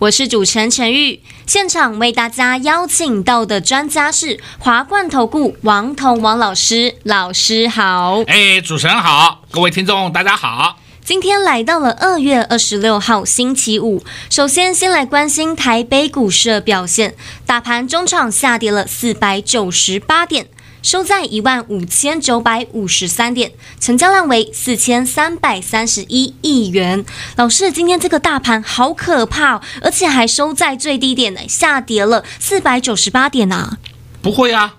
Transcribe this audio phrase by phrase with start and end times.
[0.00, 1.20] 我是主持人陈玉。
[1.46, 8.22] 现场为大家邀请到的专家是华冠投顾王彤王老师，老师好。
[8.26, 10.78] 哎，主持人好，各位听众大家好。
[11.04, 17.14] 今天来到了二月二十六号星期五，首先先来关心台北股市的表现，
[17.44, 20.46] 大盘中场下跌了四百九十八点。
[20.82, 27.04] 收在一万五千九百五十三点，成交量为四千三百三十一亿元。
[27.36, 33.78] 老师，今天这个大盘好可怕哦，而且还收在最低点呢，下跌了四百九十八点啊！
[34.22, 34.74] 不会啊，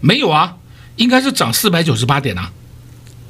[0.00, 0.56] 没有啊，
[0.96, 2.52] 应该是涨四百九十八点啊。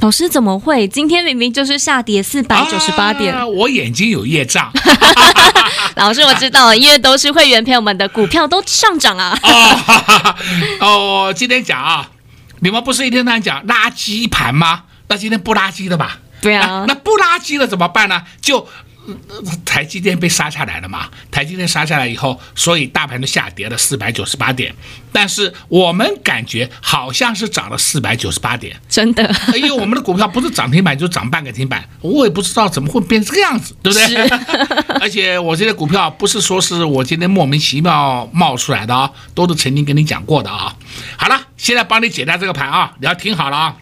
[0.00, 0.88] 老师怎么会？
[0.88, 3.34] 今天明明就是下跌四百九十八点。
[3.34, 4.72] 啊，我眼睛有业障。
[5.96, 9.38] 老师，我知道了，因为都是会员朋友们的股票都上涨啊。
[10.80, 12.08] 哦，哦，今天讲啊，
[12.60, 14.84] 你们不是一天到晚讲垃圾盘吗？
[15.08, 16.18] 那今天不垃圾的吧？
[16.40, 16.84] 对啊。
[16.88, 18.22] 那不垃圾了怎么办呢？
[18.40, 18.66] 就。
[19.64, 21.08] 台积电被杀下来了嘛？
[21.30, 24.74] 台积电杀下来以后，所以大盘都下跌了四百九十八点。
[25.12, 29.28] 但是我们感觉好像是涨了四百九十八点，真的。
[29.54, 34.28] 因为我们的股票不是涨停板就涨半个停板，我也不知道怎么会变这个样子，对不对？
[35.00, 40.76] 而且我这些股票不是说是我今天莫名其妙冒出来的啊，都是曾经跟你讲过的啊。
[41.16, 43.76] 好了，现在帮你解答这个盘啊，你要听好了啊。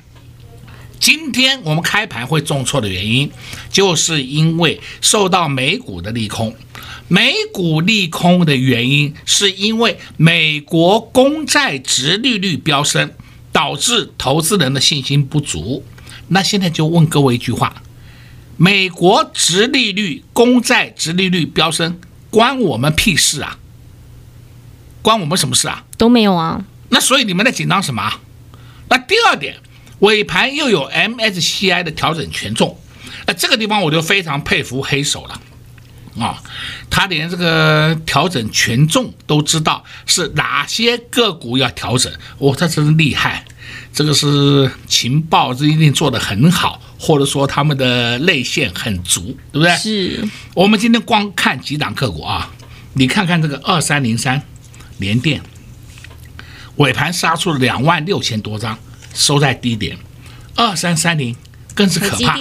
[0.99, 3.31] 今天我们开盘会重挫的原因，
[3.71, 6.55] 就是因为受到美股的利空。
[7.07, 13.11] 美股利空的原因，是因为美国公债殖利率飙升，
[13.51, 15.85] 导致投资人的信心不足。
[16.29, 17.83] 那现在就问各位一句话：
[18.59, 21.99] 美国殖利率、公债殖利率飙升，
[22.29, 23.59] 关我们屁事啊？
[25.01, 25.85] 关我们什么事啊？
[25.97, 26.65] 都没有啊。
[26.91, 28.21] 那所以你们在紧张什么？
[28.91, 29.57] 那第二点。
[30.01, 32.79] 尾盘又有 MSCI 的调整权重，
[33.27, 35.41] 那这个地方我就非常佩服黑手了，
[36.25, 36.43] 啊，
[36.89, 43.45] 他连这个调整权重都知道是哪些个股要调整，哇，他真是厉害，
[43.93, 49.77] 这个是情报这一定做得很好，或者说他们的内线很足，对不对？
[49.77, 50.29] 是。
[50.55, 52.53] 我们今天光看几档个股啊，
[52.95, 54.41] 你看看这个二三零三
[54.99, 55.43] 联电，
[56.77, 58.79] 尾盘杀出了两万六千多张。
[59.15, 59.97] 收在低点，
[60.55, 61.35] 二三三零
[61.75, 62.37] 更是可怕，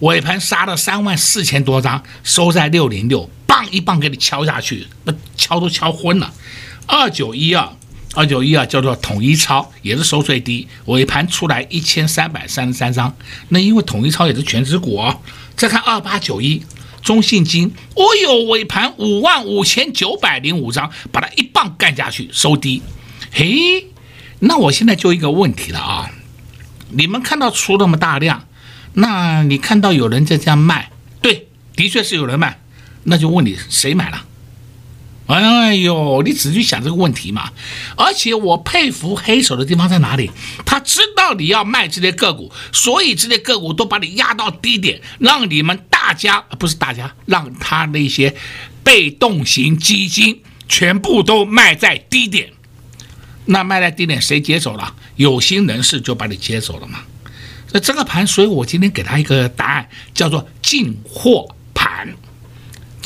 [0.00, 6.32] 尾盘杀了三万四千多张，收在六零六，棒一棒给你敲下去，那敲都敲昏了。
[6.86, 7.68] 二九一二，
[8.14, 13.14] 二九一二叫做统一超，也是收最低，尾盘出来一千三百三十三张，
[13.50, 15.20] 那因为统一超也是全值股哦。
[15.54, 16.62] 再看二八九一
[17.02, 22.80] 中信金，哦哟，尾盘五万五千九百零五张，把它一棒干下去，收低，
[23.30, 23.89] 嘿。
[24.40, 26.10] 那我现在就一个问题了啊，
[26.88, 28.48] 你们看到出那么大量，
[28.94, 30.90] 那你看到有人在这样卖，
[31.22, 32.60] 对，的确是有人卖，
[33.04, 34.24] 那就问你谁买了？
[35.26, 37.52] 哎呦，你仔细想这个问题嘛。
[37.96, 40.30] 而且我佩服黑手的地方在哪里？
[40.66, 48.34] 他知道你要卖这些个股，所以这些个股都把你压到低点，让你们大家不是大家，让他那些
[48.82, 52.50] 被动型基金全部都卖在低点。
[53.50, 54.94] 那卖在低点，谁接手了？
[55.16, 57.00] 有心人士就把你接走了嘛。
[57.72, 61.56] 那这个盘，所以我今天给他一个答案，叫做进货，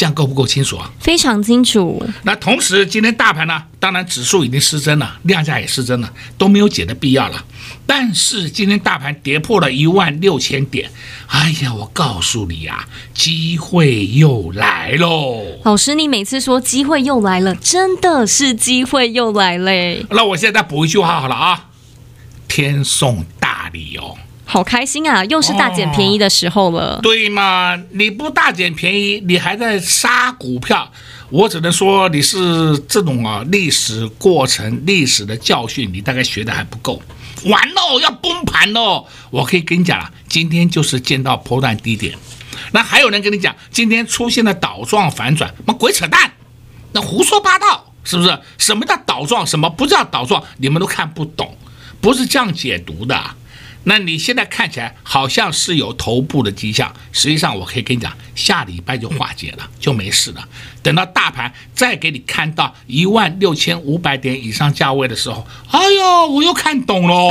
[0.04, 0.90] 这样够不够清楚啊？
[1.00, 2.04] 非常清楚。
[2.24, 7.42] 那同时，今天大盘呢，当然指数已经失真了，量价也失真了，都没有解的必要了。
[7.86, 10.90] 但是今天大盘跌破了一万六千点，
[11.28, 15.42] 哎呀，我告诉你呀、啊，机会又来喽！
[15.64, 20.04] 老师，你每次说机会又来了，真的是机会又来嘞。
[20.10, 21.68] 那我现在再补一句话好了啊，
[22.46, 24.18] 天送大礼哦，
[24.54, 27.00] 好开心啊，又是大捡便宜的时候了。
[27.02, 30.88] 对嘛，你不大捡便宜，你还在杀股票，
[31.28, 37.02] 我只能说你是这种啊历史过程、历史的教训，你大概学的还不够。
[37.46, 39.04] 完喽，要崩盘喽！
[39.30, 42.16] 我可以跟你讲了，今天就是见到波段低点。
[42.70, 46.30] 那还有人跟你讲，今天出现了倒状反转，妈鬼扯淡，
[46.92, 48.38] 那胡说八道，是不是？
[48.58, 49.44] 什么叫倒状？
[49.44, 50.44] 什么不叫倒状？
[50.58, 51.58] 你们都看不懂，
[52.00, 53.20] 不是这样解读的。
[53.84, 60.48] 那你现在看起来好像是有头部的迹象，实际上我可以跟你讲，下礼拜就化解了， 就没事了。
[60.82, 67.30] 等到大盘再给你看到一万六千五百点以上价位的时候，哎呦，我又看懂喽，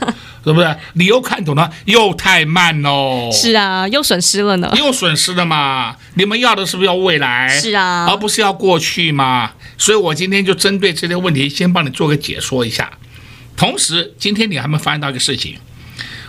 [0.44, 0.76] 是不是？
[0.94, 3.30] 你又看懂了，又太慢喽。
[3.32, 4.72] 是啊，又损失了呢。
[4.76, 5.96] 又损失了嘛？
[6.14, 7.48] 你们要的是不是要未来？
[7.60, 9.52] 是啊，而不是要过去嘛？
[9.76, 12.90] 所以我今天就针对这些问题，先帮你做个解说一下。
[13.56, 15.56] 同时，今天你还没发现到一个事情。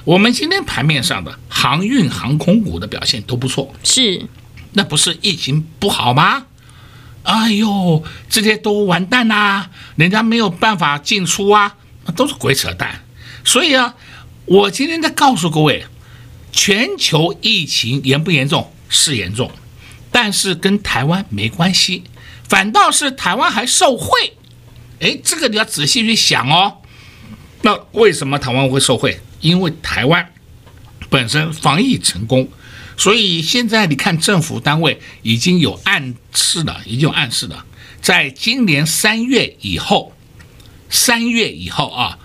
[0.06, 4.25] 我们今天盘面上的航运、航空股的表现都不错，是，
[4.71, 6.45] 那不是疫情不好吗？
[7.24, 11.75] 哎呦，这些都完蛋啦，人家没有办法进出啊，
[12.15, 13.03] 都是鬼扯淡。
[13.44, 13.95] 所以啊，
[14.45, 15.85] 我今天在告诉各位，
[16.53, 18.71] 全球疫情严不严重？
[18.88, 19.51] 是严重，
[20.09, 22.06] 但是跟台湾没关系，
[22.47, 24.38] 反倒是台湾还受惠。
[25.01, 26.77] 哎，这个你要仔细去想哦。
[27.62, 29.19] 那为什么台湾会受惠？
[29.42, 30.33] 因为台湾
[31.09, 32.50] 本身防疫成功，
[32.98, 37.65] 所以现在你看政府单位已经有暗示了，已经有暗示了，
[38.01, 40.13] 在今年三月以后，
[40.89, 42.18] 三月以后啊，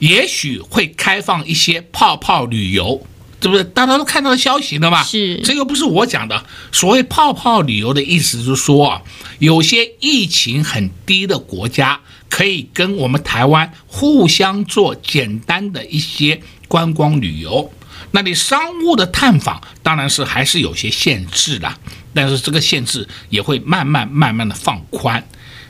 [0.00, 3.06] 也许会开放一些泡泡旅游，
[3.40, 3.62] 对不对？
[3.62, 5.04] 大家都看到消息了吧？
[5.04, 6.44] 是，这个不是我讲的。
[6.72, 9.02] 所谓泡泡旅游的意思就是说啊，
[9.38, 12.00] 有些疫情很低的国家。
[12.32, 17.70] 可以跟我们台湾互相做简单的一些观光旅游，
[18.12, 21.70] 那你商务的探访当然是还是有些限制的，
[22.14, 25.22] 但是这个限制也会慢慢慢慢的放宽，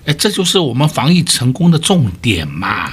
[0.06, 2.92] 哎，这就是我们防疫成功的重点嘛。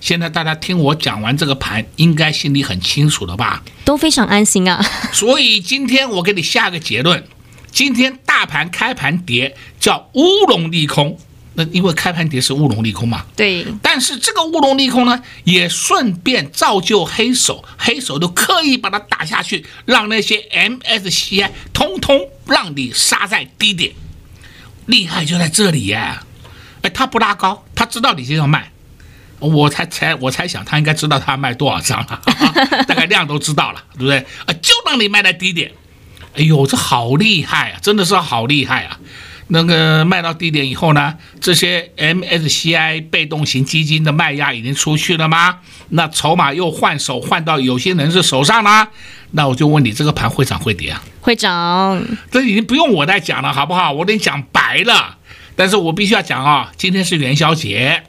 [0.00, 3.62] 现在大家听我讲完这个盘，应该心里很清楚了吧？
[3.84, 4.84] 都非常安心啊。
[5.12, 7.24] 所以今天我给你下个结论，
[7.70, 11.16] 今天大盘开盘跌叫乌龙利空。
[11.54, 13.64] 那因为开盘跌是乌龙利空嘛，对。
[13.80, 23.92] 但是这个乌龙利空呢，也顺便造就黑手，黑手都刻意把它打下去，让那些 MSCI 通通让你杀在低点，
[24.86, 26.24] 厉害就在这里呀！
[26.82, 28.70] 哎，他不拉高，他知道你就要卖，
[29.38, 32.20] 我才猜，我猜想他应该知道他卖多少张了，
[32.86, 34.18] 大概量都知道了，对不对？
[34.44, 35.70] 啊，就让你卖在低点，
[36.34, 38.98] 哎呦，这好厉害啊，真的是好厉害啊！
[39.48, 45.58] 那个卖到低点以后呢，这些 MSCI 被动型基金的卖压已经出去了吗？
[45.90, 48.88] 那筹码又换手换到有些人是手上啦，
[49.32, 51.02] 那我就问你，这个盘会涨会跌啊？
[51.20, 53.92] 会涨，这已经不用我再讲了，好不好？
[53.92, 55.18] 我得讲白了，
[55.54, 58.02] 但是我必须要讲啊，今天是元宵节，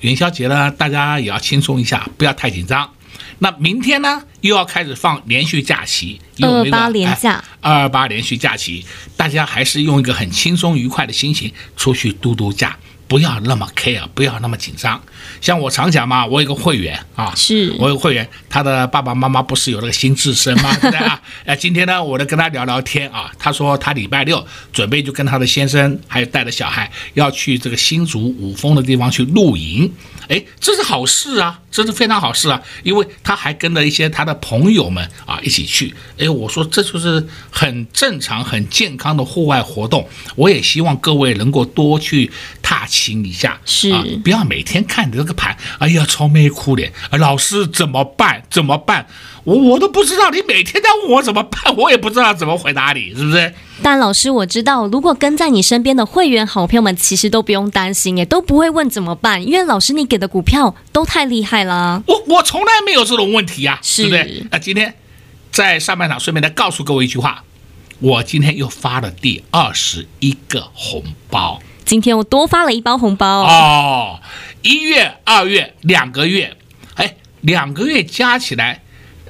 [0.00, 2.88] 元宵节呢，大家也要轻松一下，不要太紧张。
[3.38, 8.84] 那明天呢，又要开始放连续假期，二二八连假，二二八连续假期，
[9.16, 12.76] 大家还是用一个很轻松愉快的心情出去度度假。
[13.08, 15.00] 不要那么 care，不要那么紧张。
[15.40, 20.76] 像我常讲嘛，我有个会员啊，是我有个会员，他的爸爸妈妈不是有那个心智深吗？
[20.82, 21.22] 对啊。
[21.44, 23.32] 哎，今天呢，我就跟他聊聊天啊。
[23.38, 29.88] 他说他礼拜六准备就跟他的先生还有带着小孩要去这个新竹五峰的地方去露营。
[30.28, 35.94] 哎，这是好事啊，这是非常好事啊，因为他还跟着一些他的朋友们啊一起去。
[36.16, 40.08] 哎，我说这就是很正常、很健康的户外活动。
[40.36, 42.30] 我也希望各位能够多去
[42.62, 46.90] 踏青一下，是啊，不要每天看着这个盘，哎呀，愁眉苦脸。
[47.10, 48.42] 老师怎么办？
[48.48, 49.06] 怎么办？
[49.46, 53.54] 我我都不知道，你每天在问我怎么办，我也不知道怎么回答你，是不是？
[53.80, 62.02] 但老师，我知道，如果跟在你身边的会员好朋友们，其实都不用担心，也都不会问怎么办，因为老师你给的股票都太厉害了。
[62.08, 64.46] 我我从来没有这种问题呀、啊，是对不对？
[64.50, 64.92] 那今天
[65.52, 67.44] 在上半场顺便再告诉各位一句话，
[68.00, 71.62] 我今天又发了第二十一个红包。
[71.84, 74.18] 今天我多发了一包红包哦，
[74.62, 76.56] 一月、二月两个月，
[76.94, 78.82] 哎，两个月加起来，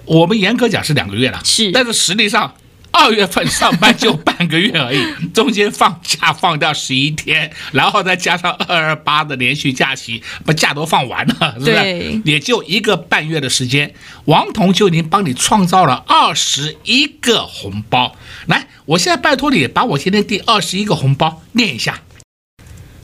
[0.07, 2.55] 我们严格讲是两个月了，是，但是实际上
[2.93, 11.73] 二月份上班就半个月而已，中间放假放掉十一天，然后再加上二二八的连续假期，把假都放完了，是不是？
[11.73, 13.93] 对，也就一个半月的时间，
[14.25, 18.17] 王彤就已经帮你创造了二十一个红包。
[18.47, 22.01] 来，我现在拜托你把我今天第二十一个红包念一下。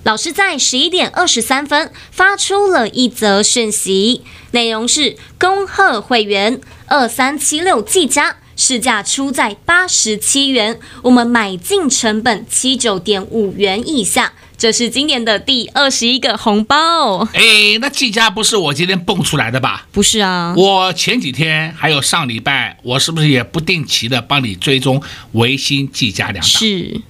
[0.05, 17.21] 老师在十一点二十三分发出了一则讯息，内容是：恭贺会员二三七六技嘉市价出在八十七元，我们买进成本七九点五元以下，这是今年的第二十一个红包。
[17.33, 19.87] 哎，那季家不是我今天蹦出来的吧？
[19.93, 25.01] 不是啊，我前几天还有上礼拜，我是不是也不定期的帮你追踪
[25.33, 26.43] 维新、季家两档？
[26.43, 27.01] 是，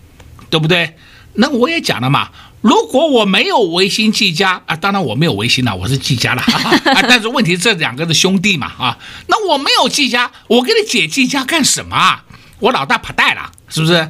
[0.51, 0.95] 对不对？
[1.37, 2.29] 那我也讲了嘛。
[2.63, 7.03] 如果我没有微星技嘉啊，当然我没有微星了，我是技嘉了啊。
[7.03, 12.25] 但是问题这两个是兄弟嘛啊，那我没有技嘉，我给你解技嘉干什么啊？
[12.61, 14.09] 我老大跑带了，是不是？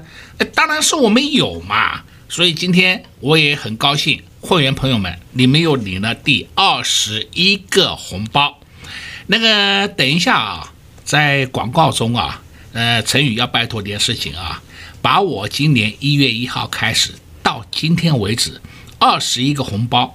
[0.54, 2.02] 当然是我们有嘛。
[2.28, 8.58] 所以今天我也很高兴，会员朋友们，你们又领了第二十一个红包。
[9.28, 10.72] 那个等一下啊，
[11.04, 12.42] 在广告中啊，
[12.74, 14.62] 呃，陈宇要拜托点事情啊，
[15.00, 18.60] 把我今年一月一号开始到今天为止
[18.98, 20.14] 二十一个红包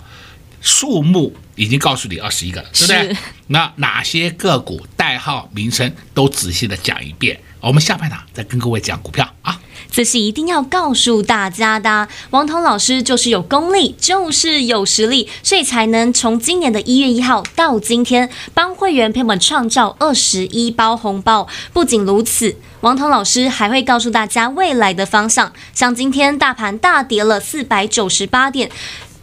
[0.62, 3.18] 数目已经告诉你二十一个了，对不对？
[3.48, 9.60] 那哪些个股代号名称都仔细的讲一遍，我们下半场再跟各位讲股票啊。
[9.90, 21.48] 这是一定要告诉大家的，王彤老师就是有功力，就是有实力，所以才能从今年的一月一号到今天，帮会员朋友们创造二十一包红包。
[21.74, 25.52] 不仅如此，王彤老师还会告诉大家未来的方向。
[25.74, 28.70] 像今天大盘大跌了四百九十八点。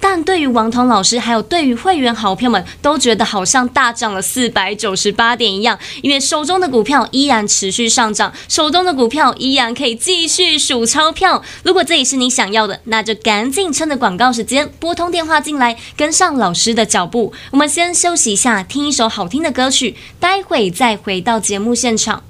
[0.01, 11.43] 但对于王彤老师，还有对于会员好票们，都觉得好像大涨了四百九十八点一样，因为手中的股票依然持续上涨，手中的股票依然可以继续数钞票。
[11.63, 17.33] 如果这也是你想要的，那就赶紧趁着广告时间拨通电话进来，跟上老师的脚步。
[17.53, 22.23] 我们先休息一下，听一首好听的歌曲，待会再回到节目现场。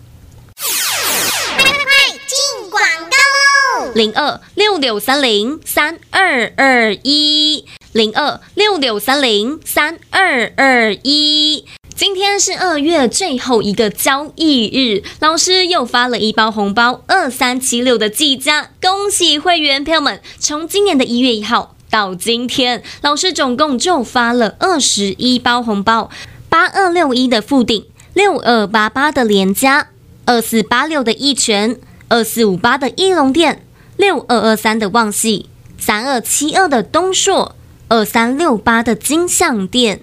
[2.75, 11.65] 广告零二六六三零三二二一，零二六六三零三二二一。
[11.95, 20.21] 今天是二月最后一个交易日，老师又发了一包红包，二三七六的计价，恭喜会员朋友们！
[20.41, 26.11] 从今年的一月一号到今天，老师总共就发了二十一包红包，
[26.49, 29.91] 八二六一的富鼎，六二八八的连加，
[30.25, 31.79] 二四八六的一拳，
[32.15, 33.67] 二四五八的义隆电。
[33.97, 37.57] 六二二三的旺矽，三二七二的东硕，
[37.89, 40.01] 二三六八的金像电，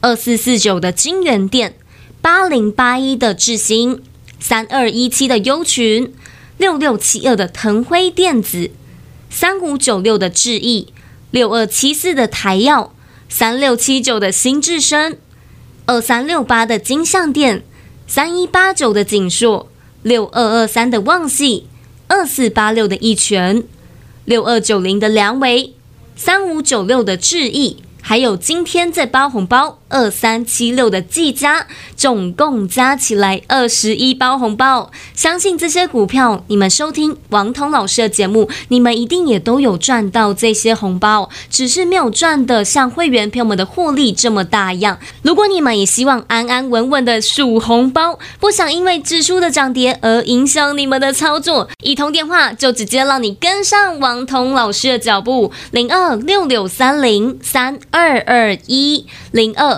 [0.00, 1.74] 二四四九的京元电，
[2.22, 4.00] 八零八一的智新，
[4.38, 6.14] 三二一七的优群，
[6.58, 8.70] 六六七二的腾辉电子，
[9.28, 10.92] 三五九六的智易，
[11.32, 12.90] 六二七四的台燿，
[13.28, 15.16] 三六七九的新至升，
[15.86, 17.64] 二三六八的金像电，
[18.06, 19.68] 三一八九的锦硕，
[20.02, 21.66] 六二二三的旺系。
[22.10, 23.62] 二四八六的一拳，
[24.24, 25.74] 六二九零的梁维，
[26.16, 31.66] 三五九六的智毅，还有今天在包红包二三七六的技嘉，
[31.96, 34.90] 总共加起来二十一包红包。
[35.14, 44.98] 相信这些股票，你们收听王彤老师的节目，你们一定也都有赚到这些红包，只是没有赚的像会员朋友们的获利这么大样。
[45.22, 57.78] 如果你们也希望安安稳稳的数红包，不想因为指数的涨跌而影响你们的操作，一通电话就直接让你跟上王彤老师的脚步，零二六六三零三。
[57.90, 59.77] 二二一零二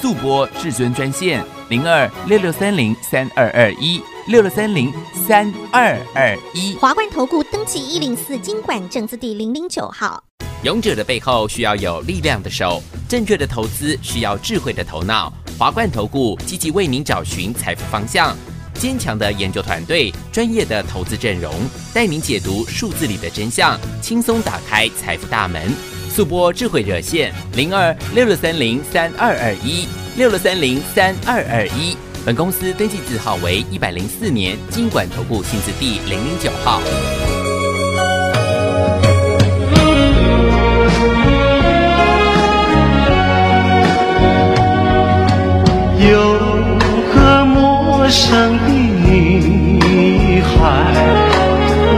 [0.00, 4.92] 速播至尊专线零二六六三零三二二一六六三零
[5.26, 6.76] 三二二一。
[6.76, 10.22] 华冠投顾登记一零四经管证字第零零九号。
[10.62, 15.32] 勇者的背后需要有力量的手，正确的投资需要智慧的头脑。
[15.58, 18.36] 华冠投顾积极为您找寻财富方向，
[18.74, 21.52] 坚强的研究团队，专业的投资阵容，
[21.92, 25.97] 带您解读数字里的真相，轻松打开财富大门。
[26.18, 31.96] 速拨智慧热线零二六六三零三二二一六六三零三二二一。
[32.26, 36.80] 本公司登记字号为一百零四年金管投顾新字第零零九号。
[46.00, 46.34] 有
[47.14, 50.92] 个陌生的女孩，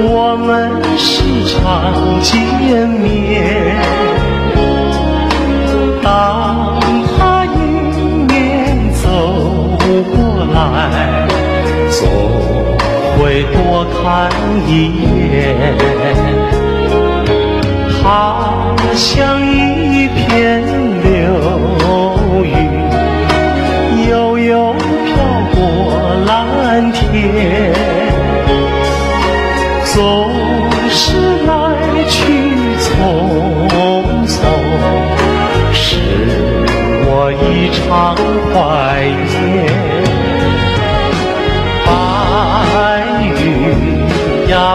[0.04, 3.19] 我们时常见面。
[13.30, 14.28] 会多看
[14.66, 14.90] 一
[15.30, 15.78] 眼。
[18.02, 19.59] 他像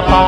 [0.03, 0.24] pa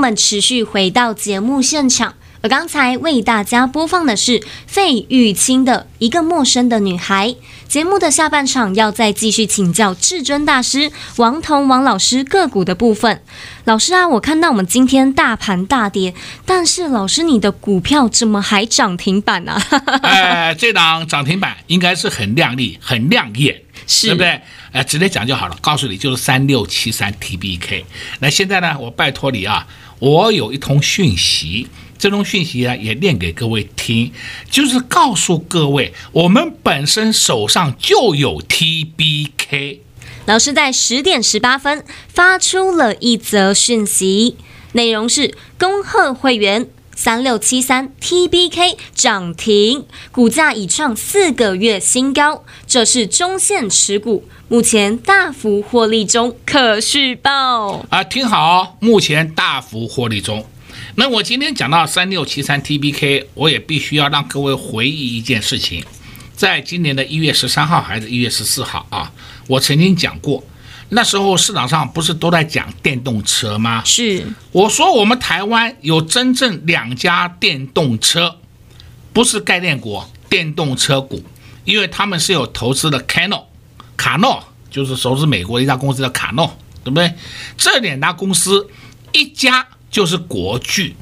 [0.00, 2.14] 们持续回到节目现场。
[2.42, 7.36] 而刚才为大家播放的是费玉清的一个陌生的女孩。
[7.68, 13.22] 节目的下半场要再继续请教至尊大师王彤王老师个股的部分。
[13.64, 16.14] 老师啊，我看到我们今天大盘大跌，
[16.46, 19.62] 但是老师你的股票怎么还涨停板呢、啊？
[20.02, 24.40] 哎，这档涨停板应该是很亮丽、很亮眼，是对不对？
[24.72, 25.56] 哎，直接讲就好了。
[25.60, 27.84] 告诉你，就是三六七三 TBK。
[28.20, 29.66] 那现在呢，我拜托你啊，
[30.00, 31.68] 我有一通讯息。
[31.96, 34.10] 这通讯息啊，也念给各位听，
[34.50, 39.80] 就是告诉各位，我们本身手上就有 TBK。
[40.24, 44.36] 老师在十点十八分发出了一则讯息，
[44.72, 46.66] 内容是：恭贺会员
[47.00, 58.04] 三六七三 TBK 涨停，股价已创四个月新高，这是中线持股，目前大幅获利中，可续报啊！
[58.04, 60.44] 听好，目前大幅获利中。
[60.96, 65.82] 那我今天讲到三六七三 TBK，我也必须要让各位回忆一件事情，
[66.36, 69.10] 在今年的一月十三号还是一月十四号啊，
[69.48, 70.44] 我曾经讲过，
[70.90, 73.82] 那时候市场上不是都在讲电动车吗？
[73.84, 78.36] 是，我说我们台湾有真正两家电动车，
[79.12, 81.24] 不是概念股，电动车股，
[81.64, 83.44] 因为他们是有投资的 Cano，
[83.96, 87.14] 卡诺就是投资美国一家公司叫卡诺，对不对？
[87.56, 88.68] 这两家公司
[89.12, 89.66] 一家。
[89.90, 90.94] 就是国巨，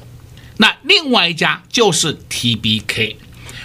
[0.57, 3.17] 那另外一家就是 TBK。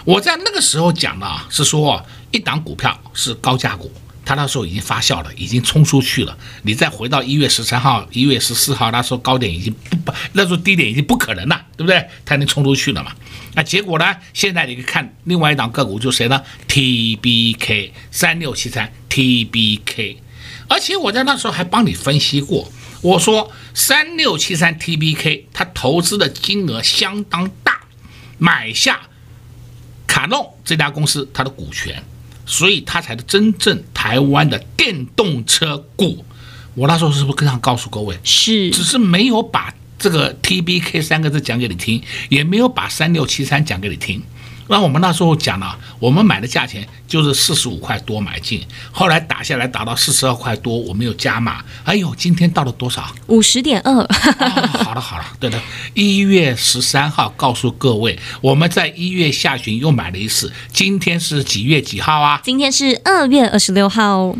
[0.04, 3.90] 我在那个时候讲的啊，是说一档股票是高价股，
[4.24, 6.36] 它那时候已经发酵了，已经冲出去了。
[6.62, 12.08] 你再回到一月十三号、一月十四号，那时候高点已经不不，那时候低点已经不可能了，对不对？
[12.24, 13.12] 它已经冲出去了嘛。
[13.54, 14.16] 那结果呢？
[14.32, 20.16] 现在你看另外一档个股就是谁呢？TBK 三六七三 TBK，
[20.68, 22.72] 而且我在那时候还帮你分析过。
[23.02, 27.82] 我说三六七三 TBK，他投资的金额相当大，
[28.38, 29.02] 买下
[30.06, 32.02] 卡诺这家公司它的股权，
[32.46, 36.24] 所以它才是真正台湾的电动车股。
[36.74, 38.18] 我那时候是不是更想告诉各位？
[38.24, 44.20] 是，只是没有把这个 TBK 三个字讲给你听，也没有把三六七三讲给你听。
[44.68, 51.62] 那我们那时候讲了，我们买的价钱就是四十五块多买进，后来打下来打到四十二块多，我们又加码。
[51.84, 53.06] 哎呦，今天到了多少？
[53.26, 53.94] 五十点二。
[54.84, 55.60] 好了好了，对的，
[55.92, 60.52] 一月十三号告诉各位，我们在一月下旬又买了一次。
[60.72, 62.40] 今天是几月几号啊？
[62.42, 64.34] 今天是二月二十六号。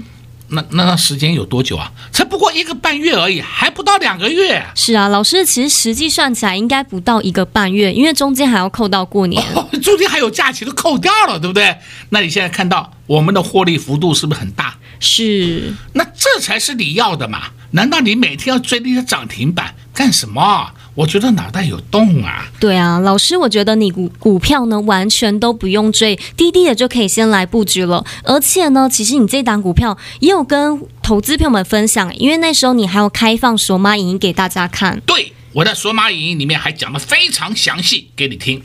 [0.49, 1.91] 那那那时间有多久啊？
[2.13, 4.65] 才不过一个半月而已，还不到两个月。
[4.75, 11.77] 是啊，老师，其实实际算起来应该不到一个半月，因为中间还要扣到过年，哦， 中间还有假期都扣掉了，对不对？
[12.11, 14.77] 那你现在看到我们的获利幅度是不是很大？
[15.01, 15.75] 是。
[15.95, 17.45] 那这才是你要的嘛？
[17.73, 20.71] 难道你每天要追那些涨停板干什么？
[20.95, 22.47] 我觉得脑袋有洞啊！
[22.61, 28.05] 对啊，老师，我觉得你股股票呢，完全都不用追，滴滴的就可以先来布局了。
[28.23, 35.01] 而且呢，其实你这档股票也有跟投资朋友们分享，因为那时候你还有开放索马影音给大家看。
[35.05, 38.63] 对，我在索马影音里面还讲的非常详细给你听，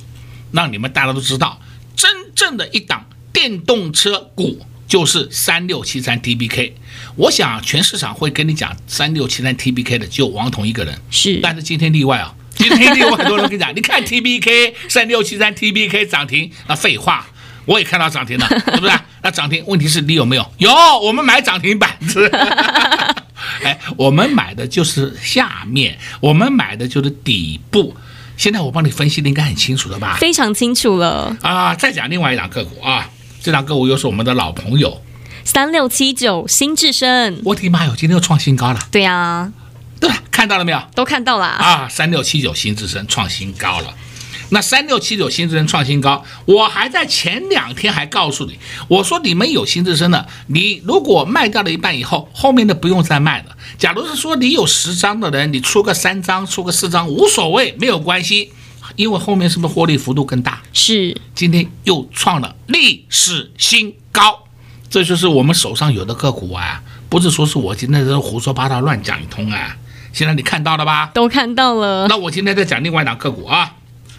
[0.52, 1.60] 让你们大家都知道，
[1.96, 6.74] 真正的一档电动车股就是三六七三 TBK。
[7.20, 10.98] 我想全市场会跟你讲三六七三 TBK 的，就王彤一个人。
[11.12, 17.28] 是，但是今天例外啊，今天例外，很多人跟你讲， 你看 TBK 三六七三 TBK 涨停，那废话，
[17.66, 18.94] 我也看到涨停了， 对不对？
[19.22, 20.52] 那涨停，问题是你有没有？
[20.60, 20.72] 有，
[21.04, 22.26] 我们买涨停板子。
[23.66, 27.94] 哎，我们买的就是下面，我们买的就是底部。
[28.38, 30.16] 现在我帮你分析的应该很清楚了吧？
[30.22, 31.76] 非常清楚了啊！
[31.76, 33.10] 再讲另外一档个股啊，
[33.44, 35.02] 这档个股又是我们的老朋友。
[35.44, 38.80] 三六七九新智深，我的妈哟，今天又创新高了。
[38.92, 39.54] 对呀、啊，
[40.00, 40.82] 对，看到了没有？
[40.96, 41.88] 都看到了啊！
[41.90, 43.94] 三六七九新智深创新高了。
[44.52, 53.56] 那三六七九新智深创新高，我还在前两天还告诉你，我说你们有新智深的，你如果卖掉了一半以后，后面的不用再卖了。
[53.78, 58.52] 假如是说你有十张的人，你出个三张，出个四张无所谓，没有关系，
[58.96, 60.64] 因为后面是不是获利幅度更大？
[60.74, 64.46] 是，今天又创了历史新高，
[64.90, 69.78] 这就是我们手上有的个股啊，不是说是我今天在胡说八道乱讲一通啊。
[70.12, 71.12] 现在你看到了吧？
[71.14, 72.08] 都看到了。
[72.08, 73.76] 那我今天再讲另外一档个股啊。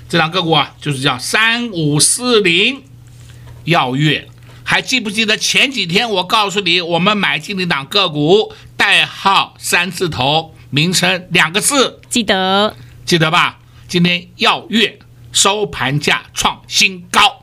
[0.09, 2.83] 这档个股啊，就是叫三五四零
[3.65, 4.29] 耀月，
[4.65, 13.59] 还记不记得前几天我告诉你，我们买进一档个股，代号三字头，名称两个字，记得记得吧？
[13.87, 14.99] 今天耀月
[15.33, 17.40] 收盘价创新高，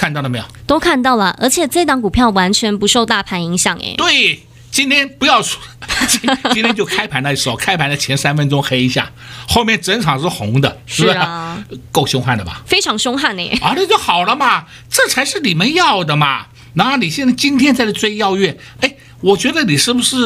[0.00, 0.44] 看到了没有？
[0.66, 4.40] 都看到了，而且这档股票完全不受大盘影响，哎，对。
[4.70, 5.60] 今天不要说，
[6.08, 6.20] 今
[6.54, 9.10] 今天就开盘的时候，开盘的前三分钟黑一下，
[9.48, 11.08] 后面整场是红的，是？
[11.08, 12.62] 啊，够凶悍的吧？
[12.66, 13.42] 非常凶悍呢。
[13.60, 16.46] 啊，那就好了嘛，这才是你们要的嘛。
[16.74, 20.16] 然后你现在今天在这追耀月，哎，我觉得你是不是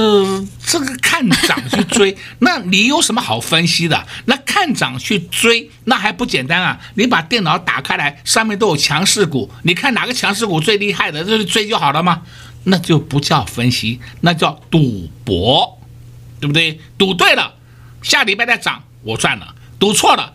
[0.64, 2.16] 这个看涨去追？
[2.40, 4.06] 那你有什么好分析的？
[4.26, 6.78] 那看涨去追，那还不简单啊？
[6.94, 12.22] 你把电脑打开来，上面都有强势股，你看哪个强势股最厉害的，这就追就好了嘛。
[12.66, 15.78] 那就不叫分析，那叫赌博，
[16.40, 16.80] 对不对？
[16.96, 17.54] 赌对了，
[18.00, 20.32] 下礼拜再涨，我赚了；赌错了，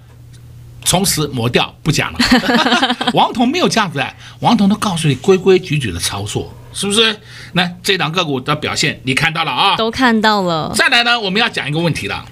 [0.85, 2.19] 从此抹掉，不讲了。
[3.15, 4.05] 王彤没有这样子，
[4.41, 7.19] 王彤都告诉你规规矩矩的操作，是不是？
[7.51, 9.75] 那这档个股的表现你看到了啊？
[9.75, 10.71] 都看到了。
[10.73, 12.23] 再来呢，我们要讲一个问题了。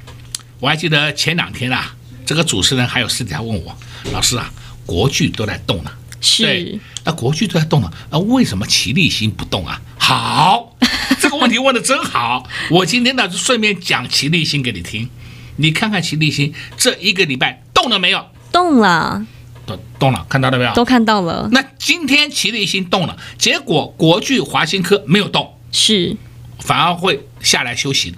[0.62, 1.94] 我还记得前两天啊，
[2.26, 3.78] 这个主持人还有私底下问我，
[4.14, 4.50] 老师啊，
[4.86, 5.92] 国剧都在动了。
[6.22, 9.82] 是，那国剧都在动了，那为什么齐立新不动啊？
[9.98, 10.78] 好，
[11.20, 12.48] 这个问题问的真好。
[12.72, 15.10] 我今天呢就顺便讲齐立新给你听，
[15.58, 18.26] 你看看齐立新这一个礼拜动了没有？
[18.52, 19.26] 动了，
[19.68, 20.74] 动动了，看到了没有？
[20.74, 21.48] 都看到了。
[21.52, 26.18] 那今天齐力新动了，结果国巨、华新科没有动，是，
[26.60, 28.16] 反而会下来休息，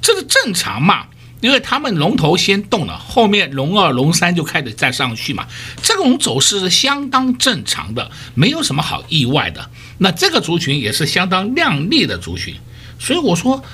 [0.00, 1.06] 这是正常嘛？
[1.40, 5.46] 因为他们龙头先动了，后面龙二、龙三就开始再上去嘛，
[5.82, 9.70] 这种走势是相当正常的，没有什么好意外的。
[9.96, 12.54] 那这个族群也是相当亮丽的族群，
[12.98, 13.64] 所以我说，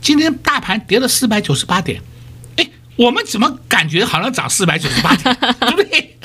[0.00, 2.04] 今天大盘跌了四百九十八点，哎，
[2.96, 6.16] 我们怎么感觉好像涨四百九十八点， 对不对？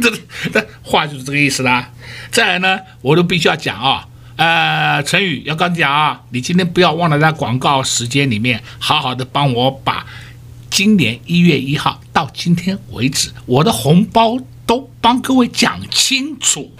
[0.00, 0.10] 这
[0.52, 1.90] 这话就是这个意思啦。
[2.30, 4.06] 再来呢，我都必须要讲啊。
[4.36, 10.06] 呃，陈宇要跟你讲啊，你今天不要忘了在广告时间里面，好好的帮我把
[10.70, 16.72] 今年一月一号到今天为止，我的红包都帮各位讲清楚。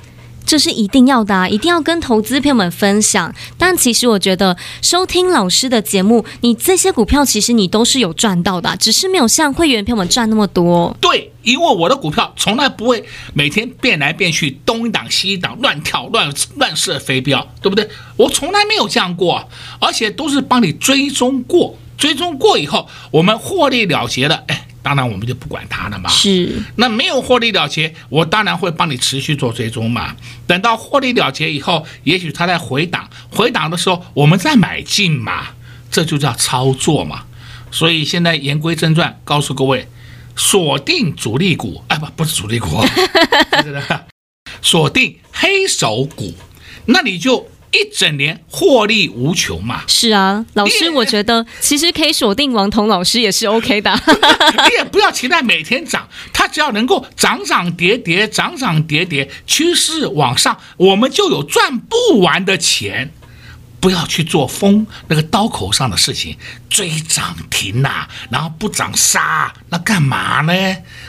[0.45, 3.35] 这是一定要的啊，一定要跟投资朋友们分享。
[3.57, 10.97] 但其实我觉得收听老师的节目，你这些股票其实你都是有赚到的，只是没有像会员朋友们赚那么多。
[11.01, 17.89] 对，因为我的股票从来不会每天变来变去，东一档西一档，乱跳乱乱射飞镖，对不对？
[18.17, 19.49] 我从来没有这样过，
[19.81, 24.69] 而且都是帮你追踪过，追踪过以后，我们获利了结了，哎。
[24.83, 26.11] 当然，我们就不管它了嘛。
[26.11, 30.17] 是，那没有获利了结，我当然会帮你持续做追踪嘛。
[30.47, 35.51] 等到获利了结以后，也许它在回档，回档的时候我们再买进嘛，
[35.91, 37.25] 这就叫操作嘛。
[37.71, 39.89] 所以现在言归正传，告诉各位，
[40.35, 42.85] 锁定主力股，哎，不，不是主力股，
[44.61, 46.35] 锁定黑手股，
[46.87, 47.52] 那你就。
[47.73, 49.83] 一整年获利无穷嘛？
[49.87, 53.91] 是啊，老师，我觉得其实可以锁定王彤老师也是 OK 的。
[54.69, 63.11] 你也不要期待每天涨，它只要能够涨涨跌跌，涨涨跌跌，趋势往上，我们就有赚不完的钱。
[63.83, 66.37] 不要去做风那个刀口上的事情，
[66.71, 70.53] 追涨停呐、啊，然后不涨杀，那干嘛呢？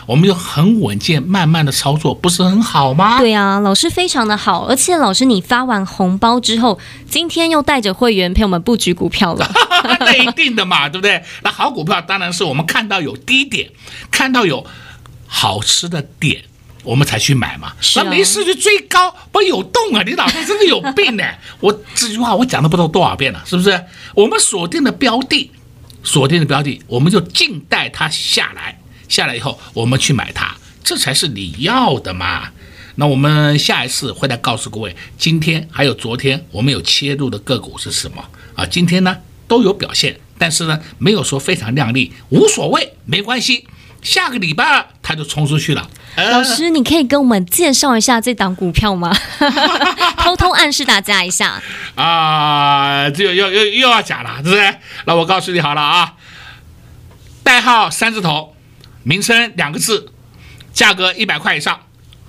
[0.07, 3.19] 我们就很稳健，慢慢的操作，不是很好吗？
[3.19, 9.47] 对啊，老师非常的好，而且老师你发完红包之后，今天又带着会员陪我们布局股票了，
[9.99, 11.23] 那一定的嘛，对不对？
[11.43, 13.69] 那好股票当然是我们看到有低点，
[14.09, 14.65] 看到有
[15.27, 16.45] 好吃的点。
[16.83, 20.03] 我们才去买嘛，那没事就追高，不有动啊？
[20.05, 21.23] 你脑袋真的有病呢！
[21.61, 23.83] 我这句话我讲了不知道多少遍了，是不是？
[24.13, 25.49] 我们锁定的标的，
[26.03, 32.49] 锁定的标的，我们就静待它下来，下来以后我们去买它，这才是你要的嘛。
[32.95, 38.23] 那我们下一次会来告诉各位，今天还有昨天我们有切入的个股是什么
[38.55, 38.65] 啊？
[38.65, 39.17] 今天呢
[39.47, 43.65] 都有表现，但是呢没有说非常亮丽，无所谓，没关系。
[44.01, 45.89] 下个礼拜二它就冲出去了。
[46.31, 49.15] 老师，你可以跟我们介绍一下这档股票吗？
[50.17, 51.61] 偷偷暗示大家一下。
[51.95, 54.75] 啊，这又又又又要讲了，对不对？
[55.05, 56.13] 那我告诉你好了啊，
[57.43, 58.55] 代号三字头，
[59.03, 60.11] 名称两个字，
[60.71, 61.79] 价格一百块以上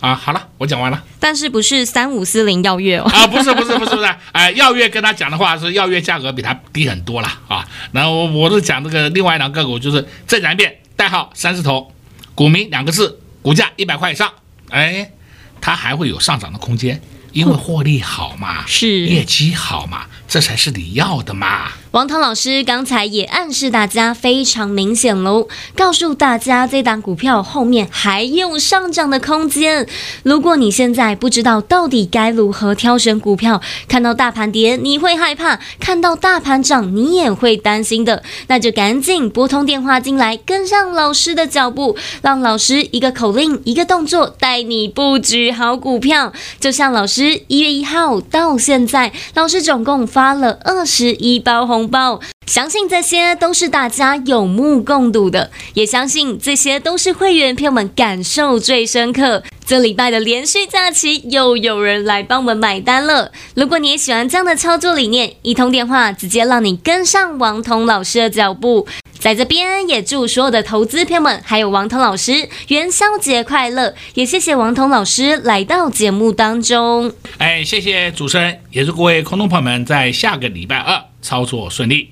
[0.00, 0.14] 啊。
[0.14, 1.02] 好了，我讲完了。
[1.20, 3.04] 但是不是三五四零耀月哦？
[3.12, 7.66] 啊，不是不是不是不是， 哎，耀月跟他讲的话是耀月价格比他低很多了啊。
[7.92, 11.92] 然后我我是讲这个另外两个股，就是再讲一遍，代号三字头，
[12.34, 14.32] 股名两个字，股价一百块以上，
[14.70, 15.12] 哎，
[15.60, 16.98] 它还会有上涨的空间，
[17.32, 21.72] 因为获利好嘛，是业绩好嘛，这才是你要的嘛。
[21.94, 29.86] 王涛老师刚才也暗示大家非常明显喽，告诉大家这档股票后面还有上涨的空间。
[30.24, 46.32] 如果你现在不知道到底该如何挑选股票，看到大盘跌你会害怕，看到大盘涨你也会担心的，那就赶紧拨通电话进来，跟上老师的脚步，让老师一个口令一个动作带你布局好股票。
[46.58, 59.42] 就像老师一月一号到现在，老师总共发了二十一包红包，相信这些都是大家有目共睹的，也相信这些都是会员朋友们感受最深刻。
[59.66, 63.32] 这礼拜的连续假期，又有人来帮我们买单了。
[63.54, 68.86] 如果你也喜欢这样的操作理念，一通电话直接让你跟上王彤老师的脚步。
[69.18, 73.94] 在这边也祝所有的投资朋友们，还有王彤老师元宵节快乐！
[74.12, 77.10] 也谢谢王彤老师来到节目当中。
[77.38, 81.13] 哎，谢谢主持人，也祝各位空洞朋友们在下个礼拜二。
[81.24, 82.10] 操作顺利，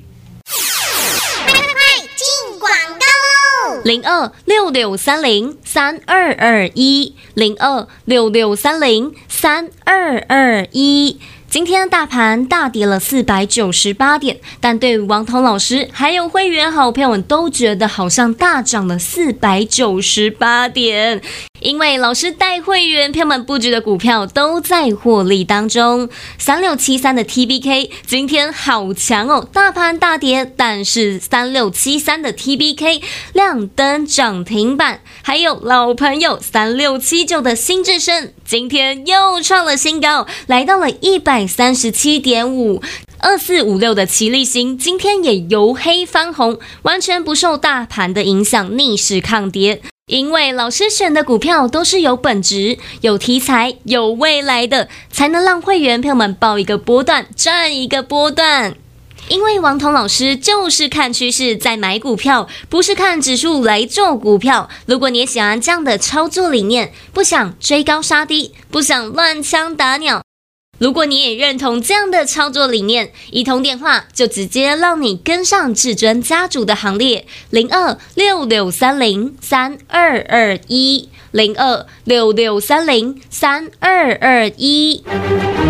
[1.47, 1.83] 快快快
[2.17, 3.83] 进广告喽！
[3.85, 11.21] 零二六六三零三二二一，零二六六三零三二二一。
[11.51, 21.21] 今天大盘大跌了四百九十八点，但对王彤老师还有会员好朋友们都觉得好像大涨了四百九十八点，
[21.63, 26.09] 因为老师带会员票们布局的股票都在获利当中。
[26.39, 41.47] 三六七三的 TBK 今天好强哦，大盘大跌，但是三六七三的 TBK 亮灯涨停板，还有老朋友三六七九的新智深今天又创了新高，来到了一百。
[41.53, 42.81] 三十七点五，
[43.19, 49.83] 二四五六的奇力星今天也由黑翻红，完全不受大盘的影响，逆势抗跌。
[50.13, 58.75] 因为老师选的股票都是有本质、有题材、有未来的，才能让会员朋友们抱一个波段赚一个波段。
[59.29, 64.69] 因为王彤老师就是看趋势在买股票，不是看指数来做股票。
[64.85, 70.23] 如果你也喜欢这样的操作理念，不想追高杀低，不想乱枪打鸟。
[70.83, 85.05] 如果你也认同这样的操作理念，一通电话就直接让你跟上至尊家族的行列，零二六六三零三二二一，零二六六三零三二二一。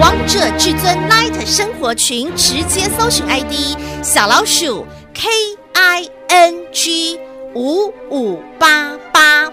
[0.01, 5.29] 王者至尊 Light 生活群，直接搜寻 ID 小老鼠 K
[5.75, 7.19] I N G
[7.55, 9.53] 五五八八。